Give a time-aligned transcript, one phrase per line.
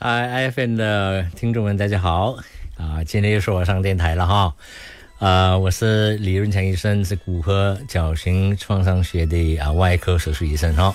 [0.00, 2.36] i f m 的听众们，大家好
[2.76, 3.02] 啊！
[3.04, 4.54] 今天又是我上电台了哈。
[5.18, 10.94] 啊，我是李润强医生，是骨科矫形创伤学的啊外科手术医生哈。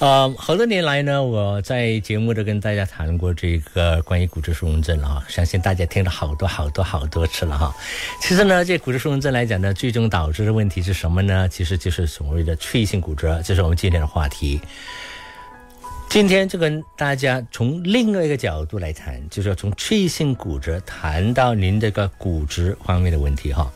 [0.00, 7.72] 呃，好多年来呢，我在节目都跟大家谈过这个关于骨质疏松症了哈，相信大家听了好多好多好多次了哈。
[8.20, 11.48] 其实呢，这骨质疏松症来讲呢，最终导致的问题是什么呢？
[11.48, 14.60] 其实就是所谓的脆性骨折，这是我们今天的话题。
[16.08, 23.70] 今天就跟大家从另外一个角度来谈，就是说从脆性骨折谈到您这个骨质方面的问题哈。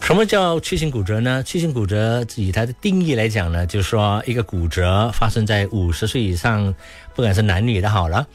[0.00, 1.42] 什么叫脆性骨折呢？
[1.42, 6.72] 脆性骨折以它的定义来讲呢，就是说一个骨折发生在五十岁以上，
[7.16, 8.28] 不管是男女的好了，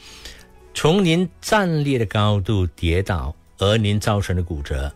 [0.74, 4.92] 从您站立的高度跌倒而您造成的骨折，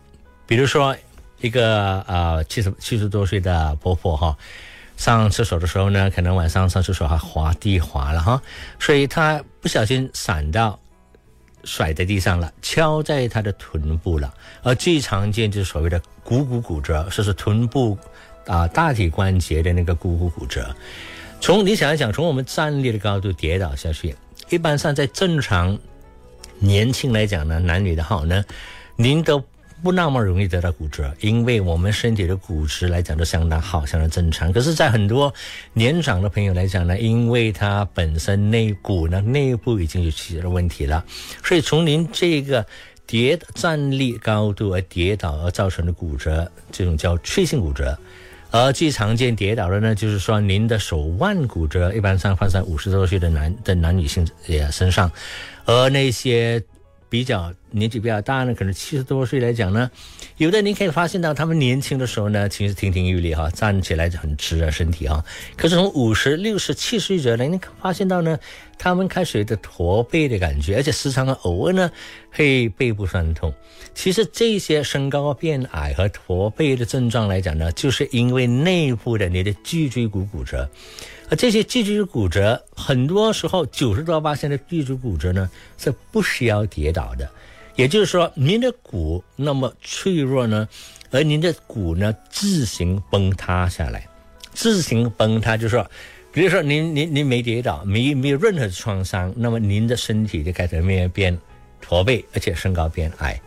[0.47, 0.95] 比如说
[1.41, 4.37] 一个呃七十七十多岁的婆婆哈。
[4.99, 8.43] 上厕所的时候呢，可能晚上上厕所还滑地滑了哈，
[8.81, 10.77] 所以他不小心闪到，
[11.63, 14.35] 甩在地上了，敲在他的臀部了。
[14.65, 17.97] 而最常见就是所谓的股骨骨折，说是臀部
[18.49, 20.75] 啊大腿关节的那个股骨骨折。
[21.41, 24.17] 从你想一想，从我们站立的高度跌倒下去，
[24.49, 25.79] 一般上在正常
[26.59, 28.45] 年轻来讲呢，男女的好呢，
[28.97, 29.41] 您都。
[29.83, 34.53] 不那么容易得到骨折，因为我们身体的骨质来讲都相当好，相当正常。
[34.53, 35.33] 可是，在很多
[35.73, 41.05] 年长的朋友来讲呢，因为他本身内骨呢内部已经有其他的问题了，
[41.45, 42.67] 所以从您这个
[43.07, 47.97] 跌站立高度而跌倒而造成的骨折，这种叫脆性骨折。
[48.51, 55.11] 而最常见跌倒的呢，就是说您的手腕骨折，一般上发生在五十多岁的男的男女性也身上，
[55.67, 56.63] 而那些。
[57.11, 59.91] 比较年纪比较大呢，可能七十多岁来讲呢，
[60.37, 65.25] 有的您可以发现到他们年轻的时候呢，其实亭亭玉立哈，站起来就很直啊，身体哈。
[65.57, 68.39] 可是从五十六十七十岁者呢，你发现到呢，
[68.79, 71.91] 他们开始有点驼背的感觉，而且时常偶尔呢
[72.31, 73.53] 会背部酸痛。
[73.95, 80.69] 其实这些身高变矮和驼背的症状来讲呢，就是因为内部的你的脊椎骨骨折。
[81.31, 87.29] 而这些脊椎骨折，很多时候九十多八现的脊椎骨折呢是不需要跌倒的，
[87.79, 90.69] 也就是说，您的骨那么脆弱呢，
[91.13, 94.05] 而您的骨呢自行崩塌下来，
[94.53, 95.89] 自行崩塌，就是说，
[96.33, 101.39] 比如说您您您没跌倒，没没有任何创伤，那么您的身体就开始慢慢变
[101.81, 103.41] 驼背，而且身高变矮。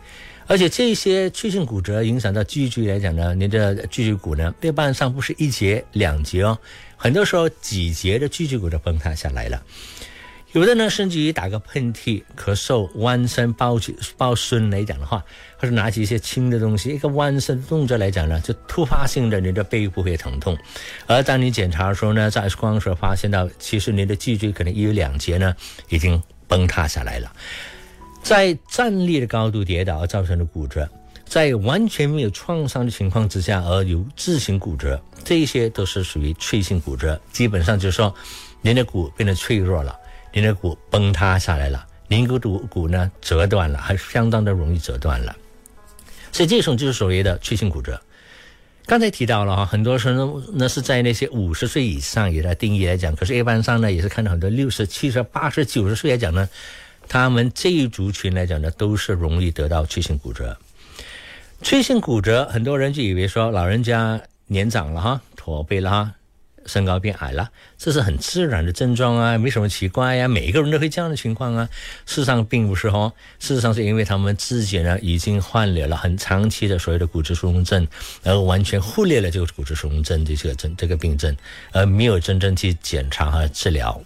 [0.46, 6.58] 而且这些脆性骨折影响到脊椎来讲呢，您的脊椎骨呢，一般上不是一节两节哦，
[6.96, 9.62] 很多时候几节的脊椎骨都崩塌下来了。
[10.52, 15.24] 有的呢，甚至于打个喷嚏、咳嗽、弯身抱起抱孙来讲的话，
[15.56, 20.54] 或者拿起一些轻的东西，一个弯身动作来讲呢，就突发性的你的背部会疼痛。
[21.06, 25.56] 而当你检查的时候呢，在 X 光时候发现到，其实你的脊椎可能一有两节呢
[25.88, 27.32] 已经崩塌下来了。
[28.22, 30.86] 在站立的高度跌倒而造成的骨折，
[31.24, 37.18] 在完全没有创伤的情况之下而有自行骨折，这些都是属于脆性骨折。
[37.32, 38.14] 基本上就是说，
[38.60, 39.98] 您的骨变得脆弱了，
[40.32, 45.36] 您的骨崩塌下来了，您骨骨骨呢折断了，还相当的容易折断了。
[46.32, 48.00] 所以这种就是所谓的脆性骨折。
[48.86, 56.48] 刚才提到了哈，很多时候那是在那些五十岁以上有的定义来讲，可是一般上呢也是看到很多六十、七十、八十、九十岁来讲呢。
[57.08, 60.56] 他们这一族群来讲呢，都是容易得到脆性骨折。
[61.60, 66.12] 脆性骨折，很多人就以为说老人家年长了哈，驼背了哈，
[66.66, 71.68] 身高变矮了，这是很自然的症状啊，没什么奇怪呀，每个人都会这样的情况啊。
[72.06, 77.86] 事实上并不是哦，事实上是因为他们自己呢已经患了了很长期的所谓的骨质疏松症，
[78.22, 81.36] 而完全忽略了这个骨质疏松症的这个症这个病症，
[81.72, 84.00] 而没有真正去检查和治疗。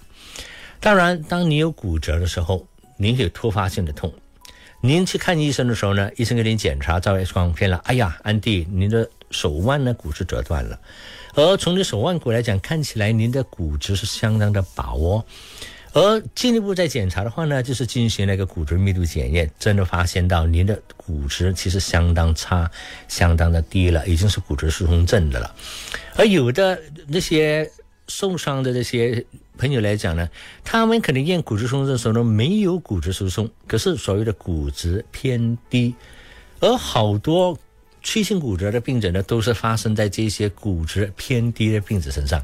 [0.79, 2.67] 当然，当你有骨折的时候，
[2.97, 4.13] 您有突发性的痛，
[4.81, 10.79] 您去看医生的时候呢，医生给您检查照 X 光片了，哎呀，安迪，您的手腕呢骨质折断了，
[11.35, 15.25] 而从你手腕骨来讲，看起来您的骨质是相当的薄哦，
[15.93, 22.71] 而进一步再检查的话呢，就是进行那个骨质密度检验，真的发现到您的骨质其实相当差，
[23.09, 25.55] 相当的低了，已经是骨质疏松症的了，
[26.17, 27.71] 而有的那些
[28.09, 29.25] 受伤的这些。
[29.59, 30.29] 朋友来讲呢，
[30.65, 35.95] 他们可能验骨质疏松的时候呢，没有骨质疏松，可是所谓的骨质偏低，
[36.61, 37.59] 而好多
[38.07, 42.41] 缺性骨折的病者呢，都是发生在这些骨质偏低的病者身上。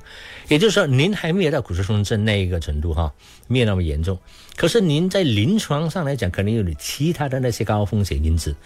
[0.49, 3.15] 也就是说，您还没有到骨质疏松症那一个程度哈，
[3.47, 4.19] 没有那么严重，
[4.57, 8.57] 可是您在临床上来讲，可能有你其他的那些高风险因子。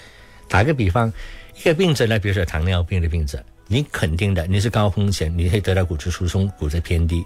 [0.49, 1.13] 打个比方，
[1.61, 7.25] 一个病者呢，比如说糖尿病的病者，你肯定的你是高风险，你会得到骨质疏松、骨质偏低。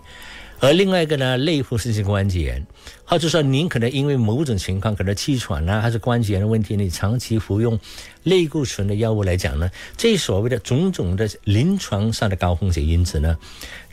[0.62, 2.66] 而另外一个呢，类风湿性关节炎，
[3.04, 7.78] 或者说您可能因为某种情况，可能气喘啊，还是关节炎的问题，你长期服用
[8.24, 13.38] 类固醇的药物来讲呢，这所谓的种种的临床上的高风险因子呢，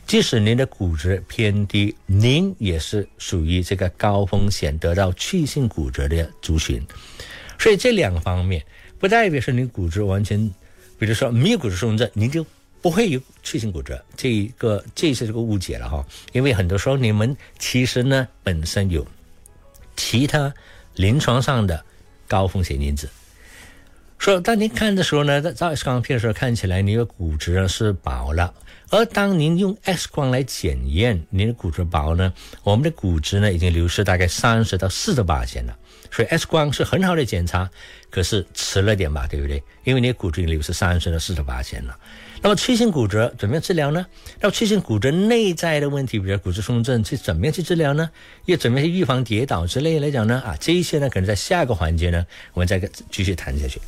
[0.06, 6.86] 即使您的骨质偏低，您也是属于这个高风险得到去性骨折的族群。
[7.58, 8.62] 所以这两方面，
[8.98, 10.50] 不代表是你骨质完全，
[10.98, 12.44] 比如说没有骨质疏松症，您就。
[12.80, 19.04] 不会有去性骨折，这一个这是这个误解了哈，因为很多时候你们其实呢本身有
[19.96, 20.54] 其他
[20.94, 21.84] 临床上的
[22.28, 23.10] 高风险因子，
[24.16, 28.54] 说当您看的时候呢，在照 X 光片的时候看起来你的骨质是薄了，
[28.90, 35.76] 而当您用 X 光来检验您的骨质薄呢，我们的骨质呢已经流失大概三十到四十八线了。
[36.12, 37.68] 所以 X 光是很好的检查，
[38.10, 39.62] 可是迟了点吧，对不对？
[39.84, 41.96] 因为你骨质流失三十到四十八线了。
[42.40, 44.06] 那么脆性骨折怎么样治疗呢？
[44.40, 48.08] 那么脆性骨折内在的问题，比如骨质疏松症，去怎么样去治疗呢？
[48.44, 50.40] 又怎么样去预防跌倒之类来讲呢？
[50.46, 52.24] 啊，这一些呢，可能在下一个环节呢，
[52.54, 52.78] 我们再
[53.10, 53.80] 继续谈下去。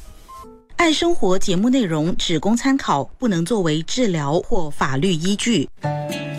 [0.81, 5.69] 爱生活节目内容只供参考，不能作为治疗或法律依据。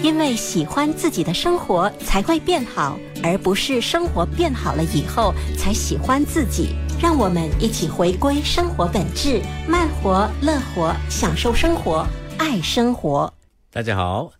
[0.02, 6.70] 因为喜欢自己的生活才会变好，而不是生活变好了以后才喜欢自己。
[7.00, 12.04] 让我们一起回归生活本质，慢活、乐活，享受生活，
[12.40, 13.32] 爱生活。
[13.72, 14.32] 大家好，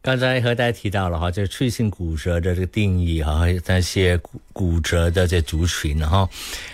[0.00, 6.26] 刚才和大家提到了哈，这脆性骨折的这个定义哈，那些骨骨折的这族群哈，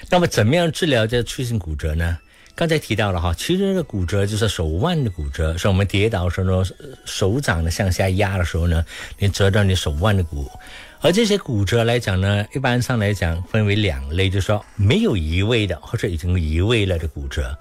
[0.08, 2.16] 那么怎么样治疗这脆性骨折呢？
[2.56, 6.64] 刚才提到了哈，其实这个骨折就是手腕的骨折，是我们跌倒的时候，
[7.04, 8.82] 手掌的向下压的时候呢，
[9.18, 10.50] 你折到你手腕的骨。
[11.02, 17.54] 而这些骨折来讲呢，一般上来讲分为两类，就是说没有移位的或者已经移位了的骨折。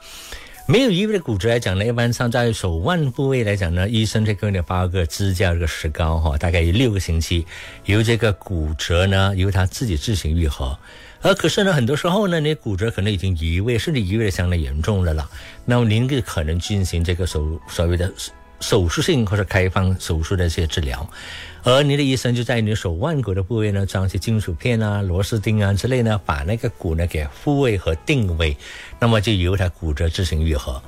[0.66, 7.46] 没有移位的骨折来讲呢，一般上在手腕部位来讲呢，医生会给你发个支架这个石膏哈，大概有六个星期，
[7.84, 10.80] 由这个骨折呢由它自己自行愈合。
[11.22, 15.28] 而可是呢，很多时候呢，你骨折可能已经移位，甚至移位的相当严重了啦。
[15.66, 18.12] 那么您就可能进行这个手所谓的
[18.60, 21.10] 手术性或者开放手术的一些治疗。
[21.64, 28.56] 而您的医生就在你手腕骨的部位呢，装些金属片啊、螺丝钉啊之类呢，把那个骨呢给复位和定位，
[29.00, 30.80] 那么就由它骨折自行愈合。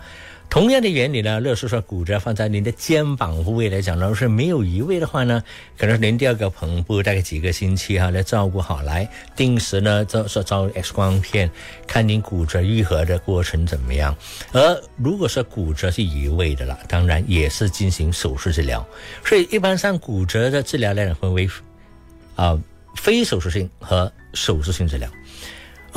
[0.50, 5.44] 同样的原理呢，若是说骨折放在您的肩膀部位来讲，如果是没有移位的话呢，
[5.78, 11.52] 可能您第二个棚部大概几个星期哈来照顾好，来定时呢照照照 X 光片，
[11.86, 14.16] 看您骨折愈合的过程怎么样。
[14.54, 18.84] 而如果说骨折是移位的了，当然也是进行手术治疗。
[19.24, 21.48] 所以一般上骨折的治疗呢分为
[22.36, 22.60] 啊
[22.96, 25.08] 非手术性和手术性治疗。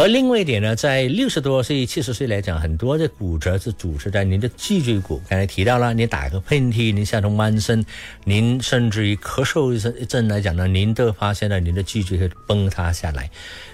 [0.01, 5.21] 而另外一点呢，在六十多岁、七十岁来讲，很多的骨折是组织在您的脊椎骨。
[5.29, 7.85] 刚才提到了，你打个喷嚏，您下头弯身，
[8.25, 13.31] 您甚至于咳嗽一阵一阵来讲呢，您都发现了您的脊椎会崩塌下来。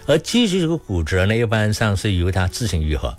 [0.06, 3.16] 而脊椎这个骨折呢，一般上是由它自行愈合。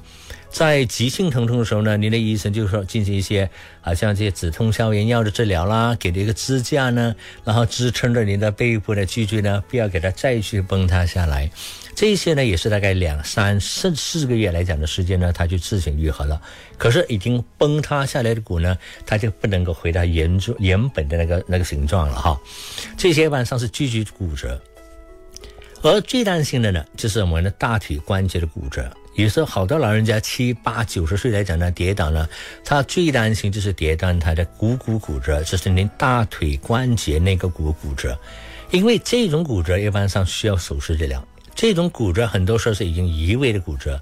[0.50, 3.50] 在急性疼痛的时候呢，您的医生就说进行一些
[3.84, 7.16] 啊，像这些止痛消炎药的治疗啦，给了一个支架呢，
[7.46, 11.50] 然后支撑着您的背部的脊椎呢，不要给它再去崩塌下来。
[11.98, 16.40] 这些呢也是大概两三甚四个月来讲的时间呢，它就自行愈合了。
[16.78, 22.40] 可是已经崩塌下来的骨呢，它就不能够回到原状原本的那个那个形状了哈。
[22.96, 24.62] 这些晚上是继续骨折，
[25.82, 28.88] 而最担心的呢，就是我们的大腿关节的骨折。
[29.16, 32.30] 有时候好多老人家七八九十岁来讲呢，跌倒呢，
[32.64, 38.16] 他最担心就是跌断他的股骨骨折，就是您大腿关节那个骨骨折，
[38.70, 41.28] 因为这种骨折一般上需要手术治疗。
[41.58, 44.00] 这种骨折很多时候是已经移位的骨折，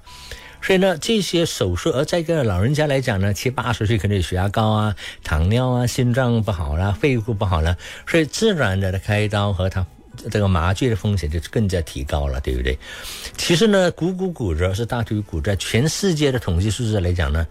[0.60, 4.94] 所以呢，这些手术，而在一个老人家来讲呢，七八十岁可能血压高啊、
[5.24, 7.74] 糖尿啊、心脏不好啦、肺部不好了，
[8.06, 9.86] 所以自然的开刀和他
[10.30, 12.78] 这个麻醉的风险就更加提高了，对不对？
[13.38, 17.46] 其实呢，股骨骨折是大腿骨折，全世界的统计数字来讲呢。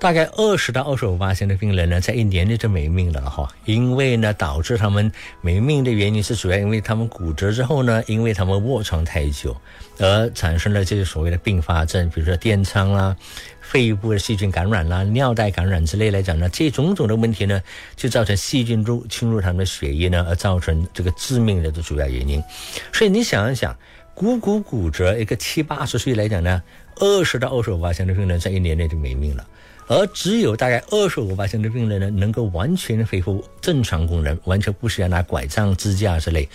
[0.00, 3.46] 大概二十到二十五八千的病人呢，在一年内就没命了哈。
[3.66, 9.54] 因为呢，导致他们没命的原因是主要因为他们骨折之后呢，因为他们卧床太久，
[9.98, 13.14] 而产生了这些所谓的并发症，比如说电疮啦、
[13.60, 17.62] 肺部的细菌感染啦、尿袋感染之类来讲呢，这种种的问题呢，
[17.94, 22.42] 就造成细菌入侵入他们的血液呢，而造成这个致命的主要原因。
[22.90, 23.76] 所以你想一想，
[24.14, 26.62] 股骨骨折一个七八十岁来讲呢，
[26.96, 29.46] 二十到二十五八千的病人在一年内就没命了。
[29.90, 36.48] 而只有大概二十五八的病人呢，能够完全恢复正常功能，完全不需要拿拐杖、支架之类。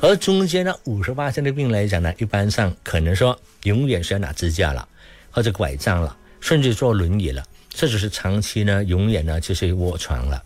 [0.00, 4.88] 而中间呢，五十八的病人来讲呢，一般上可能说永远是要拿支架了，
[5.32, 7.42] 或者拐杖了，甚至坐轮椅了。
[7.70, 10.40] 这只是长期呢，永远呢就是卧床了。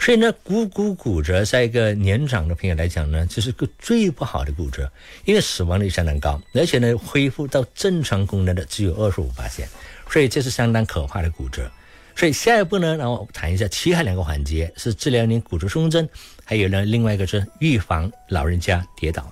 [0.00, 4.90] 所以呢，股骨骨折在一个年长的朋友来讲呢，这是个最不好的骨折，
[5.24, 9.68] 因为死亡率相当高，而且呢，恢复到正常功能的只有二十五八线，
[10.10, 11.70] 所以这是相当可怕的骨折。
[12.16, 16.08] 所以下一步呢，让我谈一下其他两个环节，是治疗您骨质疏松症，
[16.44, 19.28] 还有呢另外一个是预防老人家跌倒。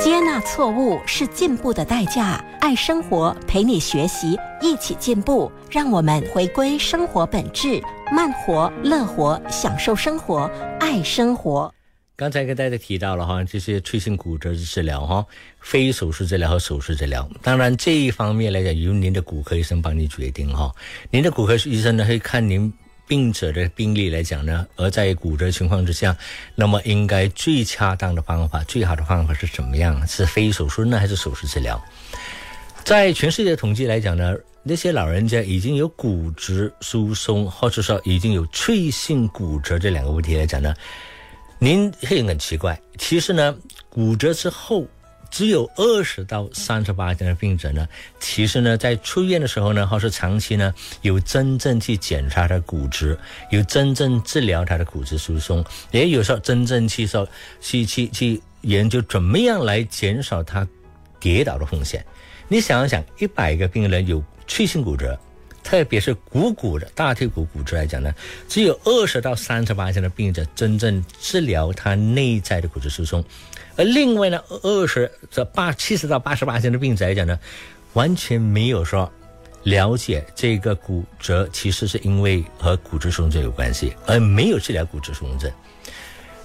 [0.00, 2.44] 接纳错误是进步的代价。
[2.60, 5.50] 爱生活，陪你学习，一起进步。
[5.70, 7.80] 让我们回归生活本质，
[8.10, 11.72] 慢活、乐活，享受生活，爱生活。
[12.16, 15.26] 刚才跟大家提到了哈，这些脆性骨折的治疗哈，
[15.58, 17.28] 非手术治疗和手术治疗。
[17.42, 20.72] 当然这一方面来讲，由您的骨科医生帮你决定哈。
[21.10, 22.72] 您的骨科医生呢会看您
[23.08, 26.16] 病者的病例来讲呢，而在骨折情况之下，
[26.54, 30.06] 那么应该最恰当的方法、最好的方法是怎么样？
[30.06, 31.82] 是非手术呢，还是手术治疗？
[32.84, 40.72] 在全世界统计来讲呢，那些老人家已经有骨质疏松，或者说已经有脆性骨折这两个问题来讲呢。
[41.64, 43.56] 您会很奇怪，其实呢，
[43.88, 44.86] 骨折之后
[45.30, 47.88] 只有二十到三十八天的病者呢，
[48.20, 53.18] 其实呢，在出院的时候呢，或是长期呢，有真正去检查他的骨质，
[53.50, 57.26] 有真正治疗他的骨质疏松，也有时候真正去说
[57.62, 60.68] 去去去研究怎么样来减少他
[61.18, 62.04] 跌倒的风险。
[62.46, 65.18] 你想一想，一百个病人有脆性骨折。
[65.64, 68.14] 特别是股骨的大腿骨骨折来讲呢，
[68.48, 73.24] 只有二十到三十八的病者真正治疗他内在的骨质疏松，
[73.74, 77.36] 而另外呢，二十这八七十到八十八的病者来讲呢，
[77.94, 79.10] 完全没有说
[79.62, 85.50] 了解这个骨折其实是因为和骨质疏松症有关系，而没有治疗骨质疏松症。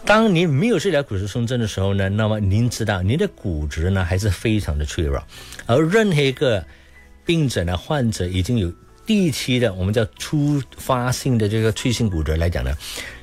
[0.06, 5.22] 当您没有治疗骨质疏松症的时候呢，那么您知道您的骨质呢还是非常的脆弱，
[5.66, 6.66] 而任何一个
[7.26, 8.72] 病者呢，患者已经有。
[9.10, 12.72] 第一期的我们叫初发性的这个脆性骨折来讲呢，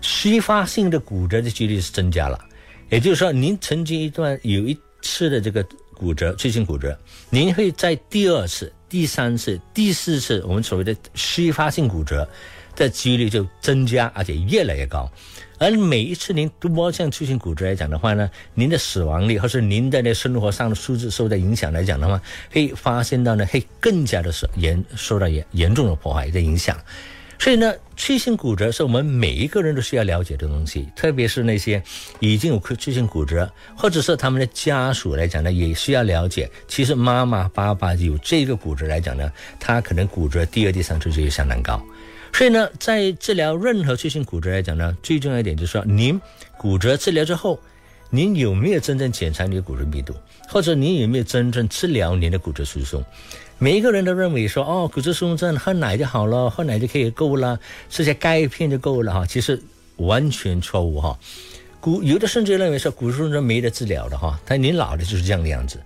[0.00, 2.36] 虚发性的骨折的几率是增加了。
[2.90, 5.64] 也就是说，您曾经一段有一次的这个
[5.94, 6.98] 骨折脆性骨折，
[7.30, 12.28] 您会在第二次、第三次、第四次我们所谓的虚发性骨折
[12.74, 15.08] 的几率就增加，而且越来越高。
[15.58, 22.20] 而每一次您多项出现骨折来讲的话呢，您的死亡率或是您的那生活上的数字受到影响来讲的话，
[22.50, 26.76] 会发现到呢会更加的受严受到严严重的破坏的影响。
[27.38, 31.82] 所以呢，脆性骨折是我们每一个人都需要了解的东西，特别是那些
[32.18, 36.50] 已经有脆性骨折或者是他们的家属来讲呢，也需要了解。
[36.66, 41.78] 其实妈妈爸爸有这个骨折来讲呢，他可能骨折第二、第三次就相当高。
[42.36, 46.20] 所以呢，在治疗任何脆性骨折来讲呢，最重要一点就是说，您
[46.58, 47.58] 骨折治疗之后，
[48.10, 50.14] 您有没有真正检查你的骨质密度，
[50.46, 53.02] 或者您有没有真正治疗您的骨质疏松？
[53.56, 59.58] 每一个人都认为说，哦，骨质疏松症喝奶就好了，喝奶就可以够了，吃些钙片就够了哈，其实
[59.96, 61.18] 完全错误哈。
[61.80, 65.80] 骨有的甚至认为说，骨质疏松症没得治疗的哈，但您老的就是这样的样子。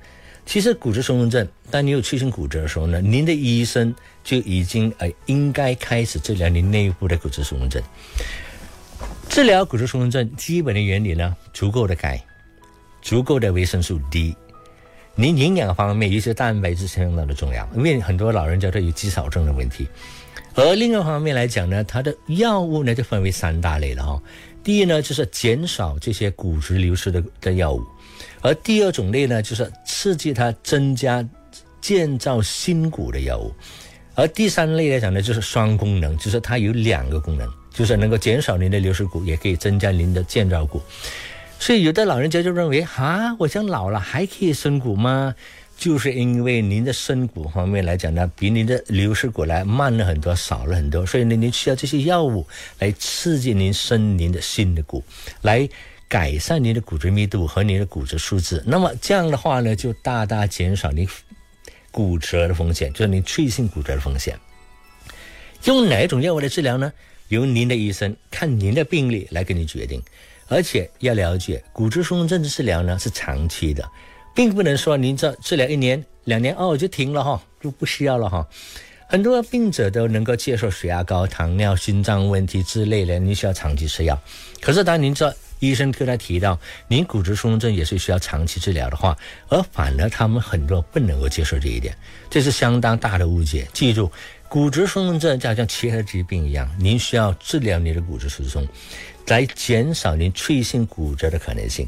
[0.50, 7.80] 其实骨质疏松症，当你有脆性骨折的时候呢，您的医生就已经呃应该开始治疗您内部的骨质疏松症。
[9.28, 12.21] 治疗骨质疏松症基本的原理呢，足够的钙，
[13.00, 14.35] 足够的维生素 D。
[15.14, 19.87] 您营养方面，尤其是蛋白质相当的重要，因为很多老人家都有肌少症的问题。
[20.57, 24.21] 而另一方面来讲呢，它的药物呢就分为三大类了哈。
[24.62, 27.83] 第一呢，就是减少这些骨质流失的的药物。
[28.43, 31.26] 而第二种类呢，就是刺激它增加
[31.81, 33.50] 建造新骨的药物；
[34.14, 40.81] 而第三类来讲呢，就是双功能，就是它有两个功能，就是能够减少您的流失骨，也可以增加您的建造骨。
[41.59, 45.35] 所以有的老人家就认为啊，我像老了还可以生骨吗？
[45.80, 52.46] 就是因为您的生骨方面来讲呢，比您的流失骨来慢了很多，少了很多，所以呢，您需要这些药物
[52.78, 55.02] 来刺激您生您的新的骨，
[55.40, 55.68] 来。
[56.10, 61.08] 改善您的骨质密度和您的骨质素质，那么这样的话呢，就大大减少您
[61.92, 64.37] 骨折的风险，就是您脆性骨折的风险。
[65.66, 66.92] 用哪一种药物来治疗呢？
[67.28, 70.02] 由您的医生看您的病例来给你决定。
[70.49, 73.88] 而且要了解，骨质疏松症的治疗呢是长期的，
[74.34, 78.46] 并不能说您这治疗一年两年哦就停了哈，就不需要了哈。
[79.08, 84.16] 很多病者都能够接受血压高、糖尿、心脏问题之类的，您需要长期吃药。
[84.60, 86.56] 可是当您这医生跟他提到，
[86.87, 89.18] 您骨质疏松症也是需要长期治疗的话，
[89.49, 91.92] 而反而他们很多不能够接受这一点，
[92.30, 93.66] 这是相当大的误解。
[93.72, 94.08] 记住，
[94.49, 98.64] 骨质疏松症就好像其他疾病一样，您需要治疗你的骨质疏松，
[99.26, 101.84] 来减少您脆性骨折的可能性。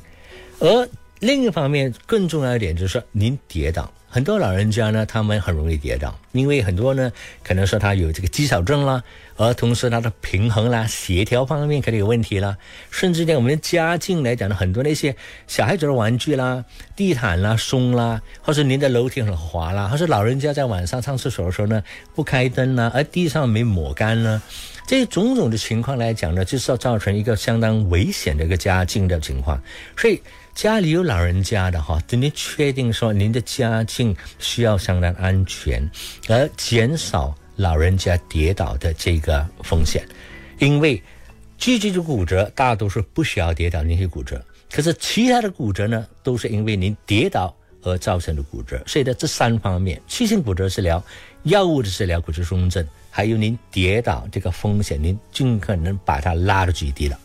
[0.58, 0.88] 而
[1.23, 7.12] 另一方面，更重要一点就是说，您跌倒，很多老人家呢，他们很容易跌倒，因为很多呢，
[7.45, 9.00] 可能说他有这个肌少症啦，
[9.37, 12.57] 而同时他的平衡啦、协调方面可能有问题啦，
[12.91, 15.14] 甚至呢，我们的家境来讲呢，很多那些
[15.47, 16.64] 小孩子的玩具啦、
[16.97, 21.85] 地毯啦松啦，或是您的楼梯很滑啦，或是老人家在晚上上厕所的时候呢，
[22.17, 24.43] 不开灯啦，而地上没抹干呢。
[24.87, 29.61] 这种种的情况来讲呢，就是要造成一个相当危险的一个家境的情况。
[29.97, 30.21] 所以
[30.55, 35.89] 家里有老人家的哈，等您确定说您的家境需要相当安全，
[36.29, 40.07] 而减少老人家跌倒的这个风险。
[40.59, 41.03] 因为
[41.57, 48.83] 脊椎的骨折大多数不需要跌倒那些骨折，可是其他的骨折呢，都是因为您跌倒而造成的骨折。
[48.87, 51.03] 所以呢，这三方面：急性骨折治疗、
[51.45, 52.87] 药物的治疗、骨质疏松症。
[53.14, 57.19] 还有您跌倒这个风险，您尽可能把它拉到最低了。